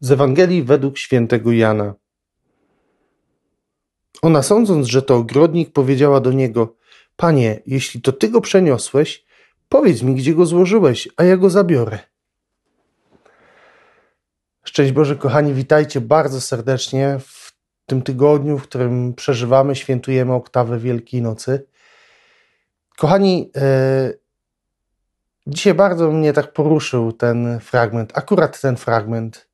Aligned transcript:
Z 0.00 0.10
Ewangelii 0.10 0.62
według 0.62 0.98
świętego 0.98 1.52
Jana. 1.52 1.94
Ona 4.22 4.42
sądząc, 4.42 4.86
że 4.86 5.02
to 5.02 5.16
ogrodnik, 5.16 5.72
powiedziała 5.72 6.20
do 6.20 6.32
niego: 6.32 6.76
Panie, 7.16 7.62
jeśli 7.66 8.02
to 8.02 8.12
ty 8.12 8.28
go 8.28 8.40
przeniosłeś, 8.40 9.26
powiedz 9.68 10.02
mi, 10.02 10.14
gdzie 10.14 10.34
go 10.34 10.46
złożyłeś, 10.46 11.08
a 11.16 11.24
ja 11.24 11.36
go 11.36 11.50
zabiorę. 11.50 11.98
Szczęść 14.64 14.92
Boże, 14.92 15.16
kochani, 15.16 15.54
witajcie 15.54 16.00
bardzo 16.00 16.40
serdecznie 16.40 17.16
w 17.20 17.52
tym 17.86 18.02
tygodniu, 18.02 18.58
w 18.58 18.62
którym 18.62 19.14
przeżywamy, 19.14 19.76
świętujemy 19.76 20.32
oktawę 20.32 20.78
Wielkiej 20.78 21.22
Nocy. 21.22 21.66
Kochani, 22.96 23.50
e, 23.56 24.12
dzisiaj 25.46 25.74
bardzo 25.74 26.12
mnie 26.12 26.32
tak 26.32 26.52
poruszył 26.52 27.12
ten 27.12 27.60
fragment, 27.60 28.18
akurat 28.18 28.60
ten 28.60 28.76
fragment, 28.76 29.48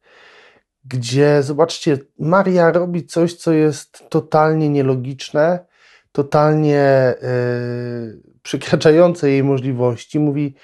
gdzie 0.84 1.42
zobaczcie, 1.42 1.98
Maria 2.18 2.72
robi 2.72 3.06
coś, 3.06 3.34
co 3.34 3.52
jest 3.52 4.04
totalnie 4.09 4.68
nielogiczne, 4.68 5.64
totalnie 6.12 6.78
e, 6.78 7.16
przekraczające 8.42 9.30
jej 9.30 9.45
możliwości. 9.45 10.18
Mówi: 10.18 10.55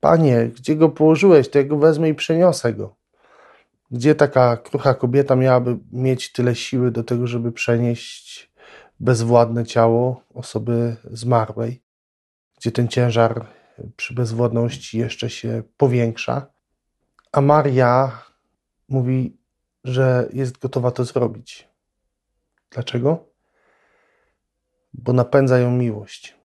Panie, 0.00 0.50
gdzie 0.56 0.76
go 0.76 0.88
położyłeś, 0.88 1.48
to 1.48 1.58
ja 1.58 1.64
go 1.64 1.78
wezmę 1.78 2.08
i 2.08 2.14
przeniosę 2.14 2.74
go. 2.74 2.96
Gdzie 3.90 4.14
taka 4.14 4.56
krucha 4.56 4.94
kobieta 4.94 5.36
miałaby 5.36 5.78
mieć 5.92 6.32
tyle 6.32 6.54
siły 6.54 6.90
do 6.90 7.04
tego, 7.04 7.26
żeby 7.26 7.52
przenieść 7.52 8.50
bezwładne 9.00 9.64
ciało 9.64 10.22
osoby 10.34 10.96
zmarłej, 11.10 11.82
gdzie 12.58 12.72
ten 12.72 12.88
ciężar 12.88 13.46
przy 13.96 14.14
bezwładności 14.14 14.98
jeszcze 14.98 15.30
się 15.30 15.62
powiększa. 15.76 16.46
A 17.32 17.40
Maria 17.40 18.22
mówi, 18.88 19.36
że 19.84 20.28
jest 20.32 20.58
gotowa 20.58 20.90
to 20.90 21.04
zrobić. 21.04 21.68
Dlaczego? 22.70 23.26
Bo 24.94 25.12
napędza 25.12 25.58
ją 25.58 25.70
miłość. 25.70 26.36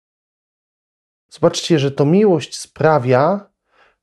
Zobaczcie, 1.30 1.78
że 1.78 1.91
to 1.91 2.05
miłość 2.05 2.58
sprawia, 2.58 3.50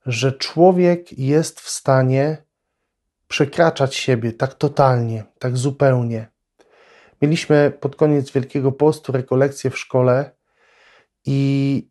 że 0.06 0.32
człowiek 0.32 1.20
jest 1.20 1.60
w 1.60 1.70
stanie 1.70 2.46
przekraczać 3.28 3.96
siebie 3.96 4.34
tak 4.34 4.54
totalnie, 4.54 5.24
tak 5.40 5.58
zupełnie. 5.58 6.28
Mieliśmy 7.22 7.78
pod 7.80 7.96
koniec 7.96 8.32
Wielkiego 8.32 8.72
Postu 8.72 9.12
rekolekcję 9.12 9.70
w 9.70 9.78
szkole 9.78 10.32
i 11.26 11.90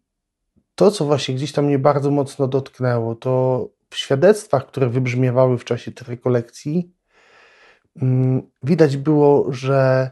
to, 0.74 0.90
co 0.90 1.04
właśnie 1.04 1.34
gdzieś 1.34 1.52
tam 1.52 1.64
mnie 1.64 1.78
bardzo 1.78 2.10
mocno 2.10 2.48
dotknęło, 2.48 3.14
to 3.14 3.68
świadectwach, 3.96 4.66
które 4.66 4.88
wybrzmiewały 4.88 5.58
w 5.58 5.64
czasie 5.64 5.92
tej 5.92 6.08
rekolekcji, 6.08 6.92
mm, 8.02 8.42
widać 8.62 8.96
było, 8.96 9.52
że 9.52 10.10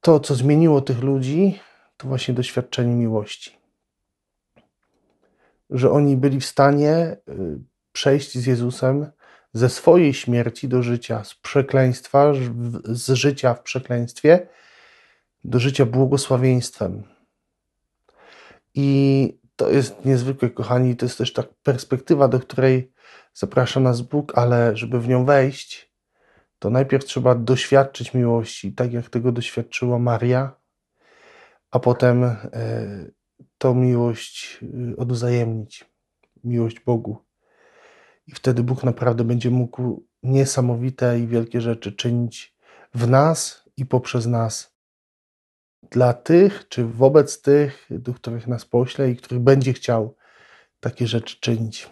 to, 0.00 0.20
co 0.20 0.34
zmieniło 0.34 0.80
tych 0.80 1.02
ludzi, 1.02 1.60
to 1.96 2.08
właśnie 2.08 2.34
doświadczenie 2.34 2.94
miłości. 2.94 3.58
Że 5.70 5.90
oni 5.90 6.16
byli 6.16 6.40
w 6.40 6.46
stanie 6.46 7.16
y, 7.28 7.58
przejść 7.92 8.38
z 8.38 8.46
Jezusem 8.46 9.06
ze 9.52 9.68
swojej 9.68 10.14
śmierci 10.14 10.68
do 10.68 10.82
życia, 10.82 11.24
z 11.24 11.34
przekleństwa, 11.34 12.32
z 12.84 13.12
życia 13.12 13.54
w 13.54 13.62
przekleństwie, 13.62 14.48
do 15.44 15.58
życia 15.58 15.86
błogosławieństwem. 15.86 17.02
I 18.74 19.37
to 19.58 19.70
jest 19.70 20.04
niezwykłe, 20.04 20.50
kochani, 20.50 20.96
to 20.96 21.06
jest 21.06 21.18
też 21.18 21.32
ta 21.32 21.42
perspektywa, 21.62 22.28
do 22.28 22.40
której 22.40 22.92
zaprasza 23.34 23.80
nas 23.80 24.00
Bóg, 24.00 24.38
ale 24.38 24.76
żeby 24.76 25.00
w 25.00 25.08
nią 25.08 25.24
wejść, 25.24 25.92
to 26.58 26.70
najpierw 26.70 27.04
trzeba 27.04 27.34
doświadczyć 27.34 28.14
miłości, 28.14 28.72
tak 28.72 28.92
jak 28.92 29.10
tego 29.10 29.32
doświadczyła 29.32 29.98
Maria, 29.98 30.52
a 31.70 31.78
potem 31.78 32.24
e, 32.24 32.38
tą 33.58 33.74
miłość 33.74 34.60
e, 34.62 34.96
odwzajemnić, 34.96 35.84
miłość 36.44 36.80
Bogu. 36.80 37.16
I 38.26 38.32
wtedy 38.32 38.62
Bóg 38.62 38.84
naprawdę 38.84 39.24
będzie 39.24 39.50
mógł 39.50 40.04
niesamowite 40.22 41.18
i 41.20 41.26
wielkie 41.26 41.60
rzeczy 41.60 41.92
czynić 41.92 42.56
w 42.94 43.08
nas 43.08 43.68
i 43.76 43.86
poprzez 43.86 44.26
nas. 44.26 44.77
Dla 45.90 46.12
tych, 46.12 46.68
czy 46.68 46.84
wobec 46.84 47.42
tych, 47.42 47.86
do 47.90 48.14
których 48.14 48.46
nas 48.46 48.64
pośle 48.64 49.10
i 49.10 49.16
których 49.16 49.42
będzie 49.42 49.72
chciał 49.72 50.14
takie 50.80 51.06
rzeczy 51.06 51.36
czynić. 51.40 51.90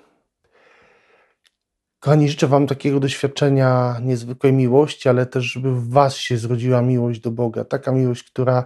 Kochani, 2.00 2.28
życzę 2.28 2.46
Wam 2.46 2.66
takiego 2.66 3.00
doświadczenia 3.00 3.96
niezwykłej 4.02 4.52
miłości, 4.52 5.08
ale 5.08 5.26
też, 5.26 5.44
żeby 5.44 5.72
w 5.72 5.88
Was 5.88 6.16
się 6.16 6.38
zrodziła 6.38 6.82
miłość 6.82 7.20
do 7.20 7.30
Boga. 7.30 7.64
Taka 7.64 7.92
miłość, 7.92 8.22
która 8.24 8.64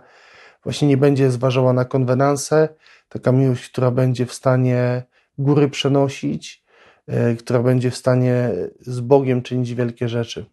właśnie 0.65 0.89
nie 0.89 0.97
będzie 0.97 1.31
zważała 1.31 1.73
na 1.73 1.85
konwenanse, 1.85 2.69
taka 3.09 3.33
miłość, 3.33 3.71
która 3.71 3.91
będzie 3.91 4.27
w 4.27 4.35
stanie 4.35 5.03
góry 5.39 5.69
przenosić, 5.69 6.61
E, 7.11 7.37
która 7.37 7.63
będzie 7.63 7.91
w 7.91 7.97
stanie 7.97 8.51
z 8.81 9.01
Bogiem 9.01 9.43
czynić 9.43 9.75
wielkie 9.75 10.09
rzeczy, 10.09 10.47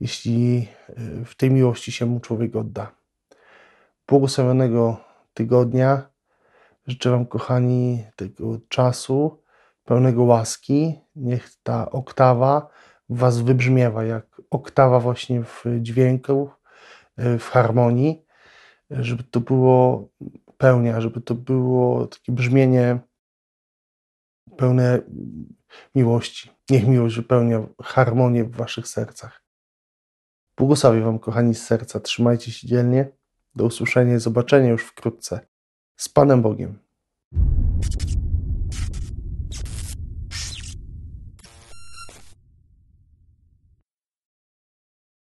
jeśli 0.00 0.68
e, 0.88 0.94
w 1.24 1.34
tej 1.34 1.50
miłości 1.50 1.92
się 1.92 2.06
mu 2.06 2.20
człowiek 2.20 2.56
odda. 2.56 3.03
Błogosławionego 4.08 4.96
tygodnia. 5.34 6.10
Życzę 6.86 7.10
Wam, 7.10 7.26
kochani, 7.26 8.04
tego 8.16 8.58
czasu 8.68 9.42
pełnego 9.84 10.22
łaski. 10.22 11.00
Niech 11.16 11.50
ta 11.62 11.90
oktawa 11.90 12.68
w 13.08 13.18
Was 13.18 13.40
wybrzmiewa, 13.40 14.04
jak 14.04 14.42
oktawa 14.50 15.00
właśnie 15.00 15.44
w 15.44 15.64
dźwięku, 15.80 16.50
e, 17.16 17.38
w 17.38 17.48
harmonii, 17.48 18.26
żeby 18.90 19.24
to 19.24 19.40
było 19.40 20.08
pełnia, 20.58 21.00
żeby 21.00 21.20
to 21.20 21.34
było 21.34 22.06
takie 22.06 22.32
brzmienie 22.32 22.98
pełne 24.56 25.00
miłości. 25.94 26.50
Niech 26.70 26.86
miłość 26.86 27.16
wypełnia 27.16 27.66
harmonię 27.82 28.44
w 28.44 28.56
waszych 28.56 28.88
sercach. 28.88 29.44
Błogosławię 30.56 31.00
wam, 31.00 31.18
kochani, 31.18 31.54
z 31.54 31.66
serca. 31.66 32.00
Trzymajcie 32.00 32.52
się 32.52 32.66
dzielnie. 32.66 33.08
Do 33.56 33.64
usłyszenia 33.64 34.14
i 34.14 34.20
zobaczenia 34.20 34.68
już 34.68 34.84
wkrótce. 34.84 35.40
Z 35.96 36.08
Panem 36.08 36.42
Bogiem. 36.42 36.78